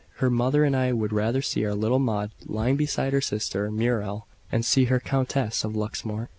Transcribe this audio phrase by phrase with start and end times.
[0.15, 4.25] Her mother and I would rather see our little Maud lying beside her sister Muriel
[4.49, 6.27] than see her Countess of Luxmore."